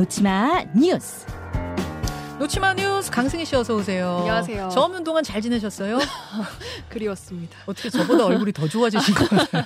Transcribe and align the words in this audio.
놓치마 0.00 0.64
뉴스. 0.74 1.26
놓치마 2.38 2.72
뉴스 2.72 3.10
강승희 3.10 3.44
씨 3.44 3.54
어서 3.54 3.74
오세요. 3.74 4.16
안녕하세요. 4.20 4.70
저 4.72 4.80
없는 4.80 5.04
동안 5.04 5.22
잘 5.22 5.42
지내셨어요? 5.42 5.98
그리웠습니다. 6.88 7.58
어떻게 7.66 7.90
저보다 7.90 8.24
얼굴이 8.24 8.50
더 8.54 8.66
좋아지신 8.66 9.14
것 9.14 9.28
같아요. 9.28 9.64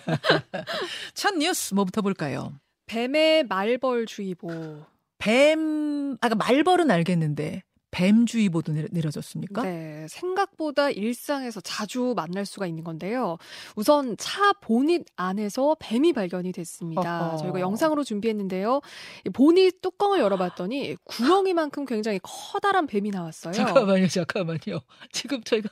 첫 1.14 1.36
뉴스 1.36 1.72
뭐부터 1.74 2.02
볼까요? 2.02 2.52
뱀의 2.86 3.44
말벌 3.44 4.06
주의보. 4.06 4.82
뱀, 5.18 6.16
아까 6.20 6.34
말벌은 6.34 6.90
알겠는데 6.90 7.62
뱀주의보도 7.94 8.72
내려졌습니까? 8.90 9.62
네, 9.62 10.06
생각보다 10.08 10.90
일상에서 10.90 11.60
자주 11.60 12.12
만날 12.16 12.44
수가 12.44 12.66
있는 12.66 12.82
건데요. 12.82 13.38
우선 13.76 14.16
차 14.18 14.52
보닛 14.54 15.06
안에서 15.14 15.76
뱀이 15.78 16.12
발견이 16.12 16.50
됐습니다. 16.50 17.28
어허. 17.28 17.36
저희가 17.38 17.60
영상으로 17.60 18.02
준비했는데요. 18.02 18.80
이 19.26 19.30
보닛 19.30 19.80
뚜껑을 19.80 20.18
열어봤더니 20.18 20.96
구렁이만큼 21.04 21.86
굉장히 21.86 22.18
커다란 22.22 22.88
뱀이 22.88 23.10
나왔어요. 23.10 23.52
잠깐만요, 23.52 24.08
잠깐만요. 24.08 24.80
지금 25.12 25.42
저희가 25.44 25.68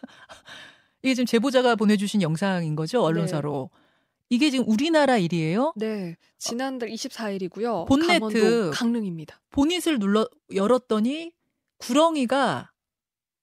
이게 1.02 1.14
지금 1.14 1.26
제보자가 1.26 1.74
보내주신 1.74 2.22
영상인 2.22 2.76
거죠, 2.76 3.02
언론사로. 3.02 3.70
이게 4.30 4.48
지금 4.48 4.64
우리나라 4.68 5.18
일이에요. 5.18 5.72
네, 5.76 6.16
지난달 6.38 6.88
24일이고요. 6.88 7.88
본네트. 7.88 8.06
강원도 8.20 8.70
강릉입니다. 8.70 9.40
보닛을 9.50 9.98
눌러 9.98 10.26
열었더니 10.54 11.32
구렁이가 11.82 12.71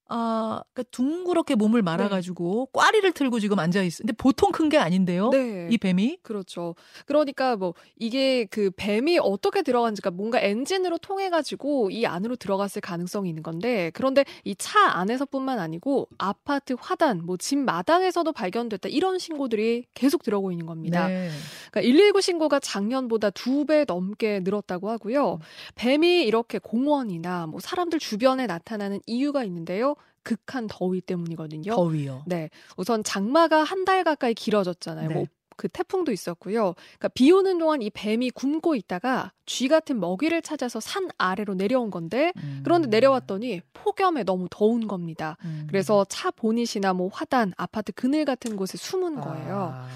아, 0.09 0.61
그러니까 0.73 0.89
둥그렇게 0.91 1.55
몸을 1.55 1.81
말아가지고 1.83 2.67
꽈리를 2.73 3.11
틀고 3.11 3.39
지금 3.39 3.59
앉아 3.59 3.81
있어. 3.83 3.99
근데 4.01 4.13
보통 4.13 4.51
큰 4.51 4.69
게 4.69 4.77
아닌데요. 4.77 5.29
네. 5.31 5.67
이 5.71 5.77
뱀이 5.79 6.17
그렇죠. 6.21 6.75
그러니까 7.07 7.55
뭐 7.55 7.73
이게 7.95 8.45
그 8.45 8.69
뱀이 8.75 9.17
어떻게 9.19 9.63
들어간지가 9.63 10.11
뭔가 10.11 10.39
엔진으로 10.39 10.99
통해 10.99 11.29
가지고 11.31 11.89
이 11.89 12.05
안으로 12.05 12.35
들어갔을 12.35 12.81
가능성이 12.81 13.29
있는 13.29 13.41
건데 13.43 13.91
그런데 13.93 14.25
이 14.45 14.55
차 14.55 14.79
안에서뿐만 14.91 15.57
아니고 15.59 16.07
아파트 16.19 16.75
화단, 16.79 17.25
뭐 17.25 17.37
집 17.37 17.57
마당에서도 17.57 18.31
발견됐다 18.31 18.89
이런 18.89 19.17
신고들이 19.17 19.85
계속 19.95 20.21
들어오고 20.23 20.51
있는 20.51 20.65
겁니다. 20.65 21.07
네. 21.07 21.29
그러니까 21.71 21.81
119 21.81 22.21
신고가 22.21 22.59
작년보다 22.59 23.29
두 23.31 23.65
배 23.65 23.85
넘게 23.87 24.41
늘었다고 24.43 24.89
하고요. 24.89 25.33
음. 25.35 25.39
뱀이 25.75 26.23
이렇게 26.23 26.59
공원이나 26.59 27.47
뭐 27.47 27.59
사람들 27.59 27.99
주변에 27.99 28.45
나타나는 28.47 28.99
이유가 29.07 29.43
있는데요. 29.43 29.95
극한 30.23 30.67
더위 30.69 31.01
때문이거든요. 31.01 31.75
더위요. 31.75 32.23
네. 32.27 32.49
우선 32.77 33.03
장마가 33.03 33.63
한 33.63 33.85
달 33.85 34.03
가까이 34.03 34.33
길어졌잖아요. 34.33 35.07
네. 35.07 35.13
뭐 35.15 35.25
그 35.59 35.67
태풍도 35.67 36.13
있었고요. 36.13 36.73
그러니까 36.73 37.09
비 37.09 37.29
오는 37.33 37.57
동안 37.57 37.81
이 37.81 37.89
뱀이 37.89 38.31
굶고 38.31 38.75
있다가 38.75 39.33
쥐 39.45 39.67
같은 39.67 39.99
먹이를 39.99 40.41
찾아서 40.41 40.79
산 40.79 41.09
아래로 41.17 41.55
내려온 41.55 41.91
건데 41.91 42.31
음. 42.37 42.61
그런데 42.63 42.87
내려왔더니 42.87 43.59
폭염에 43.73 44.23
너무 44.23 44.47
더운 44.49 44.87
겁니다. 44.87 45.35
음. 45.43 45.65
그래서 45.67 46.05
차 46.07 46.31
보닛이나 46.31 46.93
뭐 46.93 47.09
화단, 47.11 47.51
아파트 47.57 47.91
그늘 47.91 48.23
같은 48.23 48.55
곳에 48.55 48.77
숨은 48.77 49.19
거예요. 49.19 49.73
아. 49.75 49.87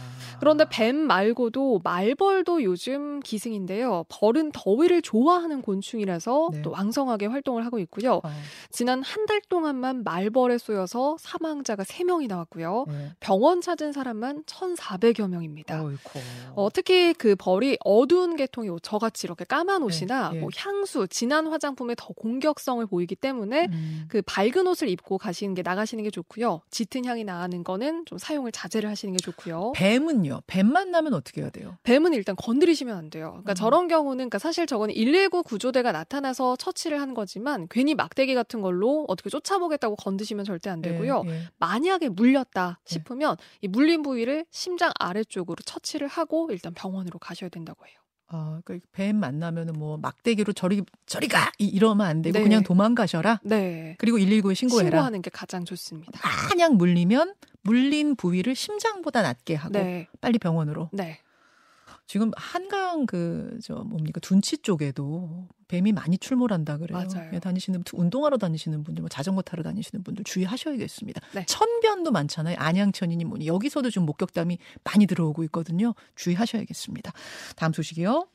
그런데 0.43 0.65
뱀 0.69 0.95
말고도 0.95 1.81
말벌도 1.83 2.63
요즘 2.63 3.19
기승인데요. 3.21 4.05
벌은 4.09 4.51
더위를 4.51 5.01
좋아하는 5.01 5.61
곤충이라서 5.61 6.49
네. 6.53 6.61
또 6.61 6.71
왕성하게 6.71 7.25
활동을 7.27 7.65
하고 7.65 7.79
있고요. 7.79 8.21
아, 8.23 8.31
지난 8.69 9.01
한 9.01 9.23
달 9.25 9.39
동안만 9.47 10.03
말벌에 10.03 10.57
쏘여서 10.57 11.15
사망자가 11.19 11.83
3명이 11.83 12.27
나왔고요. 12.27 12.85
네. 12.89 13.11
병원 13.21 13.61
찾은 13.61 13.93
사람만 13.93 14.43
1,400여 14.43 15.29
명입니다. 15.29 15.81
어이쿠. 15.81 16.19
어, 16.55 16.69
특히 16.73 17.13
그 17.13 17.35
벌이 17.37 17.77
어두운 17.85 18.35
계통의 18.35 18.69
옷, 18.69 18.79
저같이 18.83 19.25
이렇게 19.27 19.45
까만 19.45 19.81
옷이나 19.83 20.31
예. 20.33 20.39
뭐 20.39 20.49
향수, 20.57 21.07
진한 21.07 21.47
화장품에 21.47 21.95
더 21.97 22.07
공격성을 22.07 22.85
보이기 22.85 23.15
때문에 23.15 23.67
음. 23.71 24.05
그 24.09 24.21
밝은 24.25 24.67
옷을 24.67 24.89
입고 24.89 25.17
가시는 25.17 25.53
게 25.53 25.61
나가시는 25.61 26.03
게 26.03 26.09
좋고요. 26.09 26.61
짙은 26.69 27.05
향이 27.05 27.23
나는 27.23 27.63
거는 27.63 28.05
좀 28.05 28.17
사용을 28.17 28.51
자제를 28.51 28.89
하시는 28.89 29.13
게 29.15 29.17
좋고요. 29.23 29.71
뱀은요. 29.75 30.32
뱀 30.47 30.71
만나면 30.71 31.13
어떻게 31.13 31.41
해야 31.41 31.49
돼요? 31.49 31.77
뱀은 31.83 32.13
일단 32.13 32.35
건드리시면 32.35 32.95
안 32.97 33.09
돼요. 33.09 33.29
그러니까 33.31 33.53
음. 33.53 33.55
저런 33.55 33.87
경우는 33.87 34.17
그러니까 34.17 34.39
사실 34.39 34.65
저거는 34.65 34.93
119 34.95 35.43
구조대가 35.43 35.91
나타나서 35.91 36.55
처치를 36.55 36.99
한 37.01 37.13
거지만 37.13 37.67
괜히 37.69 37.95
막대기 37.95 38.33
같은 38.35 38.61
걸로 38.61 39.05
어떻게 39.07 39.29
쫓아보겠다고 39.29 39.95
건드시면 39.97 40.45
절대 40.45 40.69
안 40.69 40.81
되고요. 40.81 41.23
예, 41.25 41.29
예. 41.31 41.41
만약에 41.59 42.09
물렸다 42.09 42.79
네. 42.83 42.93
싶으면 42.93 43.37
이 43.61 43.67
물린 43.67 44.01
부위를 44.03 44.45
심장 44.51 44.91
아래쪽으로 44.99 45.57
처치를 45.65 46.07
하고 46.07 46.49
일단 46.51 46.73
병원으로 46.73 47.19
가셔야 47.19 47.49
된다고 47.49 47.85
해요. 47.85 47.95
아, 48.27 48.61
그러니까 48.65 48.87
뱀 48.93 49.17
만나면은 49.17 49.73
뭐 49.77 49.97
막대기로 49.97 50.53
저리 50.53 50.81
저리 51.05 51.27
가 51.27 51.51
이- 51.59 51.67
이러면 51.67 52.07
안 52.07 52.21
되고 52.23 52.35
네. 52.37 52.43
그냥 52.43 52.63
도망가셔라. 52.63 53.41
네. 53.43 53.95
그리고 53.99 54.17
119에 54.17 54.55
신고해라. 54.55 54.89
신고하는 54.89 55.21
게 55.21 55.29
가장 55.29 55.65
좋습니다. 55.65 56.19
마냥 56.49 56.77
물리면 56.77 57.35
물린 57.63 58.15
부위를 58.15 58.55
심장보다 58.55 59.21
낮게 59.21 59.55
하고 59.55 59.73
네. 59.73 60.07
빨리 60.21 60.37
병원으로. 60.39 60.89
네. 60.93 61.19
지금 62.05 62.31
한강 62.35 63.05
그 63.05 63.57
저 63.63 63.75
뭡니까 63.75 64.19
둔치 64.19 64.57
쪽에도 64.57 65.47
뱀이 65.69 65.93
많이 65.93 66.17
출몰한다 66.17 66.77
그래요. 66.77 66.97
맞아요. 66.97 67.29
예, 67.33 67.39
다니시는 67.39 67.83
분, 67.83 67.99
운동하러 67.99 68.37
다니시는 68.37 68.83
분들, 68.83 69.01
뭐 69.01 69.09
자전거 69.09 69.41
타러 69.41 69.63
다니시는 69.63 70.03
분들 70.03 70.25
주의하셔야겠습니다. 70.25 71.21
네. 71.33 71.45
천변도 71.47 72.11
많잖아요. 72.11 72.57
안양천이니 72.59 73.23
뭐니 73.25 73.47
여기서도 73.47 73.89
좀 73.89 74.05
목격담이 74.05 74.57
많이 74.83 75.05
들어오고 75.07 75.43
있거든요. 75.45 75.95
주의하셔야겠습니다. 76.15 77.13
다음 77.55 77.71
소식이요. 77.73 78.27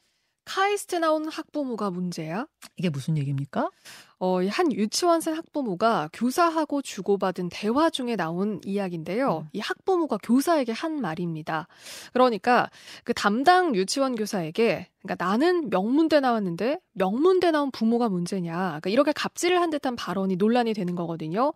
카이스트 0.49 0.97
나온 0.97 1.29
학부모가 1.29 1.91
문제야? 1.91 2.47
이게 2.79 2.89
무슨 2.89 3.19
얘기입니까? 3.19 3.71
어, 4.19 4.43
이한 4.43 4.73
유치원생 4.73 5.37
학부모가 5.37 6.09
교사하고 6.15 6.81
주고받은 6.81 7.51
대화 7.51 7.91
중에 7.91 8.17
나온 8.17 8.59
이야기인데요. 8.65 9.45
음. 9.45 9.49
이 9.53 9.61
학부모가 9.61 10.17
교사에게 10.23 10.73
한 10.73 11.03
말입니다. 11.03 11.69
그러니까 12.15 12.71
그 13.05 13.13
담당 13.13 13.75
유치원 13.75 14.17
교사에게 14.17 14.89
그러니까 15.03 15.23
나는 15.23 15.69
명문대 15.69 16.21
나왔는데 16.21 16.81
명문대 16.95 17.51
나온 17.51 17.71
부모가 17.71 18.09
문제냐. 18.09 18.57
그러니까 18.57 18.89
이렇게 18.89 19.13
갑질을 19.13 19.61
한 19.61 19.69
듯한 19.69 19.97
발언이 19.97 20.37
논란이 20.37 20.73
되는 20.73 20.95
거거든요. 20.95 21.53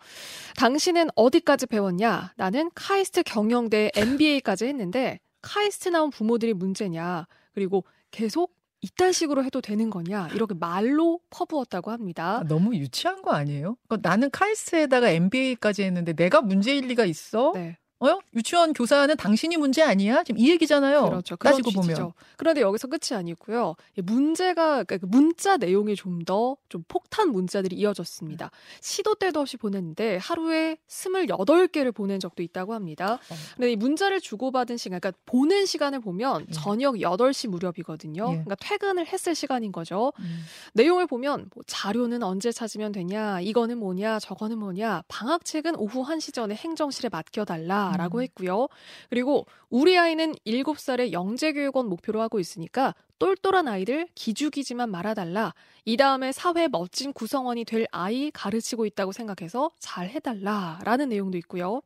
당신은 0.57 1.09
어디까지 1.17 1.67
배웠냐? 1.67 2.35
나는 2.37 2.71
카이스트 2.75 3.23
경영대 3.23 3.93
MBA까지 3.97 4.67
했는데 4.67 5.19
카이스트 5.41 5.89
나온 5.89 6.11
부모들이 6.11 6.53
문제냐. 6.53 7.27
그리고 7.55 7.85
계속 8.11 8.53
이딴 8.83 9.13
식으로 9.13 9.45
해도 9.45 9.61
되는 9.61 9.91
거냐 9.91 10.29
이렇게 10.35 10.55
말로 10.55 11.21
퍼부었다고 11.31 11.91
합니다. 11.93 12.39
아, 12.41 12.45
너무 12.45 12.75
유치한 12.75 13.23
거 13.23 13.31
아니에요? 13.31 13.77
그러니까 13.89 14.09
나는 14.09 14.31
카이스트에다가 14.31 15.11
MBA까지 15.11 15.85
했는데 15.85 16.13
내가 16.13 16.41
문제일 16.43 16.87
리가 16.89 17.05
있어? 17.05 17.53
네, 17.55 17.79
어요? 18.03 18.21
유치원 18.35 18.73
교사는 18.73 19.17
당신이 19.17 19.57
문제 19.57 19.83
아니야? 19.83 20.25
지금 20.25 20.41
이 20.41 20.51
얘기잖아요. 20.51 21.05
그렇죠. 21.05 21.37
따지고 21.37 21.71
보면. 21.71 21.89
취지죠. 21.89 22.15
그런데 22.37 22.61
여기서 22.61 22.89
끝이 22.89 23.17
아니고요. 23.17 23.77
이 23.97 24.03
문제가 24.03 24.83
그러니까 24.83 24.99
그 24.99 25.07
문자 25.07 25.57
내용이 25.57 25.95
좀더좀 25.95 26.85
폭탄 26.89 27.31
문자들이 27.31 27.77
이어졌습니다. 27.77 28.51
시도 28.81 29.15
때도 29.15 29.41
없이 29.41 29.57
보냈는데 29.57 30.17
하루에 30.17 30.77
28개를 30.89 31.95
보낸 31.95 32.19
적도 32.19 32.43
있다고 32.43 32.75
합니다. 32.75 33.15
어. 33.15 33.35
근데 33.55 33.73
이 33.73 33.77
문자를 33.77 34.21
주고받은 34.21 34.77
시간, 34.77 34.99
그러니까 34.99 35.19
보낸 35.25 35.65
시간을 35.67 36.01
보면 36.01 36.47
예. 36.49 36.53
저녁 36.53 36.97
8시 36.97 37.49
무렵이거든요. 37.49 38.23
예. 38.23 38.33
그러니까 38.33 38.57
퇴근을 38.57 39.07
했을 39.07 39.35
시간인 39.35 39.71
거죠. 39.71 40.13
음. 40.19 40.45
내용을 40.75 41.07
보면 41.07 41.51
뭐 41.55 41.63
자료는 41.67 42.23
언제 42.23 42.51
찾으면 42.51 42.91
되냐, 42.93 43.41
이거는 43.41 43.79
뭐냐, 43.79 44.19
저거는 44.19 44.59
뭐냐, 44.59 45.03
방학책은 45.09 45.77
오후 45.77 46.05
1시 46.05 46.35
전에 46.35 46.55
행정실에 46.55 47.09
맡겨달라 47.11 47.92
라고 47.97 48.19
음. 48.19 48.23
했고요. 48.23 48.69
그리고 49.11 49.47
우리 49.71 49.99
아이는 49.99 50.35
7살에 50.47 51.13
영재교육원 51.13 51.87
목표로 51.87 52.21
하고 52.21 52.41
있으니까 52.41 52.95
똘똘한 53.19 53.69
아이들 53.69 54.09
기죽이지만 54.15 54.91
말아달라. 54.91 55.55
이 55.85 55.97
다음에 55.97 56.33
사회 56.33 56.69
멋진 56.69 57.13
구성원이 57.13 57.65
될 57.65 57.87
아이 57.93 58.31
가르치고 58.33 58.87
있다고 58.87 59.13
생각해서 59.13 59.71
잘 59.79 60.09
해달라 60.09 60.81
라는 60.85 61.09
내용도 61.09 61.39
있고요. 61.39 61.83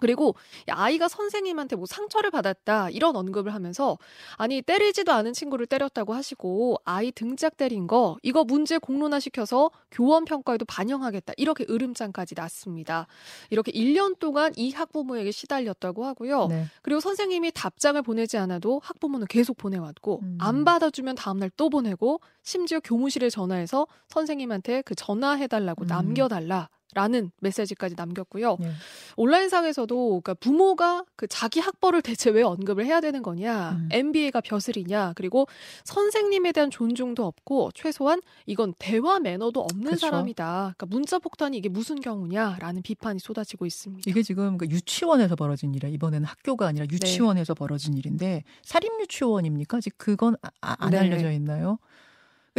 그리고 0.00 0.34
이 0.68 0.70
아이가 0.70 1.08
선생님한테 1.08 1.76
뭐 1.76 1.86
상처를 1.86 2.30
받았다 2.30 2.90
이런 2.90 3.16
언급을 3.16 3.54
하면서 3.54 3.98
아니 4.36 4.62
때리지도 4.62 5.12
않은 5.12 5.32
친구를 5.32 5.66
때렸다고 5.66 6.14
하시고 6.14 6.76
아이 6.84 7.12
등짝 7.12 7.56
때린 7.56 7.86
거 7.86 8.16
이거 8.22 8.44
문제 8.44 8.78
공론화 8.78 9.20
시켜서 9.20 9.70
교원 9.90 10.24
평가에도 10.24 10.64
반영하겠다 10.64 11.34
이렇게 11.36 11.64
으름장까지 11.68 12.34
났습니다. 12.36 13.06
이렇게 13.50 13.72
1년 13.72 14.18
동안 14.18 14.52
이 14.56 14.72
학부모에게 14.72 15.30
시달렸다고 15.30 16.04
하고요. 16.04 16.46
네. 16.46 16.66
그리고 16.82 17.00
선생님이 17.00 17.52
답장을 17.52 18.00
보내지 18.02 18.38
않아도 18.38 18.80
학부모는 18.82 19.26
계속 19.28 19.56
보내왔고 19.56 20.20
음. 20.22 20.38
안 20.40 20.64
받아주면 20.64 21.14
다음날 21.14 21.50
또 21.56 21.68
보내고 21.68 22.20
심지어 22.42 22.80
교무실에 22.80 23.30
전화해서 23.30 23.86
선생님한테 24.08 24.82
그 24.82 24.94
전화해달라고 24.94 25.84
음. 25.84 25.86
남겨달라. 25.86 26.68
라는 26.98 27.30
메시지까지 27.38 27.94
남겼고요. 27.96 28.56
네. 28.58 28.72
온라인상에서도 29.16 29.96
그러니까 30.08 30.34
부모가 30.34 31.04
그 31.14 31.28
자기 31.28 31.60
학벌을 31.60 32.02
대체 32.02 32.28
왜 32.30 32.42
언급을 32.42 32.84
해야 32.84 33.00
되는 33.00 33.22
거냐, 33.22 33.70
음. 33.72 33.88
MBA가 33.92 34.40
벼슬이냐, 34.40 35.12
그리고 35.14 35.46
선생님에 35.84 36.50
대한 36.50 36.72
존중도 36.72 37.24
없고 37.24 37.70
최소한 37.74 38.20
이건 38.46 38.74
대화 38.80 39.20
매너도 39.20 39.60
없는 39.60 39.92
그쵸. 39.92 40.06
사람이다. 40.08 40.74
그러니까 40.76 40.86
문자 40.86 41.20
폭탄이 41.20 41.56
이게 41.56 41.68
무슨 41.68 42.00
경우냐라는 42.00 42.82
비판이 42.82 43.20
쏟아지고 43.20 43.64
있습니다. 43.66 44.02
이게 44.10 44.22
지금 44.24 44.58
그 44.58 44.66
유치원에서 44.66 45.36
벌어진 45.36 45.72
일이야. 45.76 45.90
이번에는 45.92 46.26
학교가 46.26 46.66
아니라 46.66 46.86
네. 46.86 46.94
유치원에서 46.94 47.54
벌어진 47.54 47.96
일인데 47.96 48.42
사립 48.62 48.90
유치원입니까? 49.00 49.76
아직 49.76 49.94
그건 49.96 50.34
아- 50.42 50.48
아- 50.62 50.76
안 50.80 50.90
네. 50.90 50.98
알려져 50.98 51.30
있나요? 51.30 51.78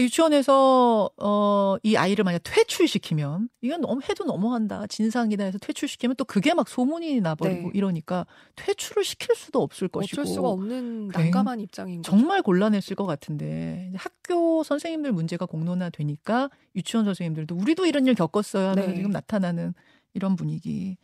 유치원에서 0.04 1.10
어, 1.18 1.76
이 1.84 1.96
아이를 1.96 2.24
만약 2.24 2.40
퇴출시키면 2.44 3.50
이건 3.62 3.82
너무 3.82 4.02
해도 4.08 4.24
너무한다 4.24 4.88
진상이다 4.88 5.44
해서 5.44 5.58
퇴출시키면 5.58 6.16
또 6.16 6.26
그게 6.26 6.54
막 6.54 6.68
소문이 6.70 7.22
나버리고 7.22 7.68
네. 7.68 7.72
이러니까 7.74 8.26
퇴출을 8.56 9.04
시킬 9.04 9.36
수도 9.36 9.62
없을 9.62 9.88
것이고 9.88 10.22
어쩔 10.22 10.26
수가 10.26 10.48
없는 10.50 11.10
굉- 11.10 11.24
난감한 11.26 11.60
입장인 11.60 12.02
거죠. 12.02 12.10
정말 12.12 12.42
곤란했을 12.42 12.96
것 12.96 13.06
같은데 13.06 13.92
학교 13.96 14.64
선생님들 14.64 15.12
문제가 15.12 15.46
공론화되니까 15.46 16.50
유치원 16.76 17.06
선생님들도 17.06 17.56
우리도 17.56 17.86
이런 17.86 18.06
일 18.08 18.16
겪었어요 18.16 18.70
하면서 18.70 18.90
네. 18.90 18.96
지금 18.96 19.12
나타나는 19.12 19.74
이런 20.14 20.36
분위기 20.36 20.98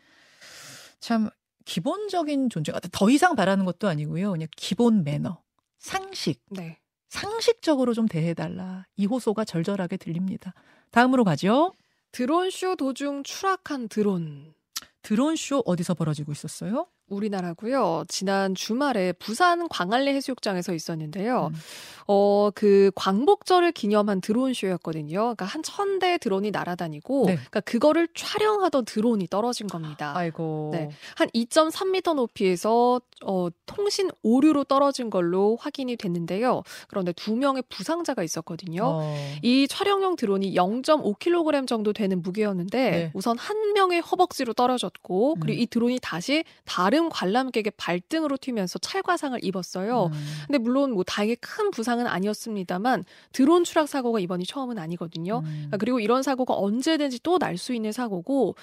참 0.99 1.29
기본적인 1.65 2.49
존재 2.49 2.71
더 2.91 3.09
이상 3.09 3.35
바라는 3.35 3.65
것도 3.65 3.87
아니고요 3.87 4.31
그냥 4.31 4.47
기본 4.55 5.03
매너 5.03 5.41
상식 5.79 6.41
네. 6.51 6.79
상식적으로 7.09 7.93
좀 7.93 8.07
대해달라 8.07 8.85
이 8.95 9.05
호소가 9.05 9.45
절절하게 9.45 9.97
들립니다 9.97 10.53
다음으로 10.91 11.23
가죠 11.23 11.73
드론 12.15 12.49
쇼 12.49 12.77
도중 12.77 13.23
추락한 13.23 13.89
드론. 13.89 14.53
드론 15.01 15.35
쇼 15.35 15.61
어디서 15.65 15.95
벌어지고 15.95 16.31
있었어요? 16.31 16.87
우리나라고요. 17.09 18.03
지난 18.07 18.55
주말에 18.55 19.11
부산 19.13 19.67
광안리 19.69 20.11
해수욕장에서 20.11 20.73
있었는데요. 20.73 21.51
음. 21.53 21.59
어, 22.07 22.49
그 22.53 22.91
광복절을 22.95 23.71
기념한 23.71 24.21
드론 24.21 24.53
쇼였거든요. 24.53 25.17
그러니까 25.19 25.45
한 25.45 25.61
천 25.63 25.97
대 25.99 26.17
드론이 26.17 26.51
날아다니고 26.51 27.25
네. 27.27 27.35
그러니까 27.35 27.59
그거를 27.61 28.07
촬영하던 28.13 28.85
드론이 28.85 29.27
떨어진 29.27 29.65
겁니다. 29.67 30.13
아이고 30.15 30.69
네. 30.73 30.89
한 31.15 31.29
2.3m 31.29 32.15
높이에서 32.15 32.99
어, 33.23 33.47
통신 33.65 34.09
오류로 34.23 34.65
떨어진 34.65 35.09
걸로 35.09 35.57
확인이 35.59 35.95
됐는데요. 35.95 36.63
그런데 36.89 37.13
두 37.13 37.35
명의 37.35 37.63
부상자가 37.69 38.23
있었거든요. 38.23 38.81
어. 38.83 39.15
이 39.41 39.67
촬영용 39.69 40.15
드론이 40.17 40.53
0.5kg 40.53 41.65
정도 41.67 41.93
되는 41.93 42.21
무게였는데 42.21 42.91
네. 42.91 43.11
우선 43.13 43.37
한 43.37 43.73
명의 43.73 44.01
허벅지로 44.01 44.53
떨어졌고 44.53 45.35
그리고 45.39 45.57
음. 45.57 45.61
이 45.61 45.65
드론이 45.67 45.99
다시 46.01 46.43
다른 46.65 46.94
관람객의 47.09 47.73
발등으로 47.77 48.37
튀면서 48.37 48.79
찰과상을 48.79 49.37
입었어요. 49.43 50.05
음. 50.13 50.25
근데 50.47 50.57
물론 50.57 50.91
뭐 50.91 51.03
다행히 51.03 51.35
큰 51.35 51.71
부상은 51.71 52.07
아니었습니다만 52.07 53.03
드론 53.31 53.63
추락 53.63 53.87
사고가 53.87 54.19
이번이 54.19 54.45
처음은 54.45 54.77
아니거든요. 54.77 55.39
음. 55.39 55.43
그러니까 55.43 55.77
그리고 55.77 55.99
이런 55.99 56.23
사고가 56.23 56.55
언제든지 56.55 57.19
또 57.23 57.37
날 57.37 57.57
수 57.57 57.73
있는 57.73 57.91
사고고 57.91 58.55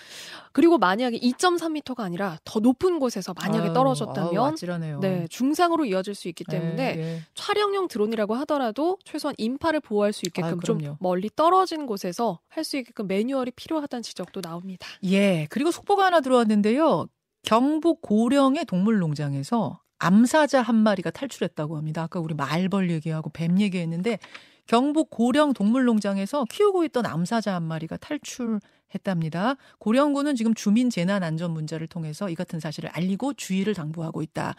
그리고 0.53 0.77
만약에 0.79 1.19
2.3m가 1.19 2.01
아니라 2.01 2.39
더 2.45 2.61
높은 2.61 2.99
곳에서 2.99 3.33
만약에 3.35 3.69
아유, 3.69 3.73
떨어졌다면 3.73 4.53
아찔하네요. 4.53 5.01
네, 5.01 5.27
중상으로 5.31 5.85
이어질 5.85 6.15
수 6.15 6.29
있기 6.29 6.45
때문에 6.45 6.95
예, 6.97 7.01
예. 7.01 7.21
촬영용 7.35 7.89
드론이라고 7.89 8.35
하더라도 8.37 8.99
최소한 9.05 9.35
인파를 9.39 9.81
보호할 9.81 10.13
수 10.13 10.23
있게끔 10.27 10.59
아, 10.59 10.65
좀. 10.65 10.97
멀리 11.01 11.31
떨어진 11.35 11.87
곳에서 11.87 12.41
할 12.49 12.65
수 12.65 12.77
있게끔 12.77 13.07
매뉴얼이 13.09 13.51
필요하다는 13.53 14.03
지적도 14.03 14.41
나옵니다. 14.41 14.87
예, 15.05 15.47
그리고 15.51 15.71
속보가 15.73 16.05
하나 16.07 16.21
들어왔는데요. 16.21 17.07
경북 17.43 18.01
고령의 18.03 18.65
동물농장에서 18.67 19.81
암사자 19.99 20.63
한 20.63 20.77
마리가 20.77 21.11
탈출했다고 21.11 21.77
합니다. 21.77 22.03
아까 22.03 22.19
우리 22.21 22.35
말벌 22.35 22.91
얘기하고 22.91 23.31
뱀 23.31 23.61
얘기했는데 23.61 24.19
경북 24.67 25.11
고령 25.11 25.53
동물농장에서 25.55 26.45
키우고 26.51 26.85
있던 26.85 27.07
암사자 27.07 27.55
한 27.55 27.63
마리가 27.65 27.97
탈출했답니다. 27.99 29.57
고령군은 29.79 30.35
지금 30.37 30.55
주민 30.55 30.89
재난 30.91 31.23
안전 31.23 31.53
문자를 31.53 31.87
통해서 31.89 32.29
이 32.31 32.35
같은 32.35 32.61
사실을 32.61 32.91
알리고 32.91 33.35
주의를 33.35 33.75
당부하고 33.75 34.23
있다. 34.23 34.55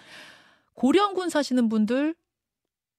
고령군 0.75 1.29
사시는 1.29 1.69
분들 1.69 2.15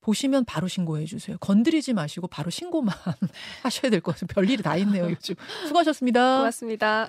보시면 0.00 0.44
바로 0.44 0.68
신고해 0.68 1.06
주세요. 1.06 1.38
건드리지 1.38 1.94
마시고 1.94 2.26
바로 2.28 2.50
신고만 2.50 2.94
하셔야 3.62 3.90
될 3.90 4.00
것 4.00 4.12
같아요. 4.14 4.26
별일이 4.28 4.62
다 4.62 4.76
있네요, 4.76 5.08
요즘. 5.10 5.34
수고하셨습니다. 5.66 6.38
고맙습니다. 6.38 7.08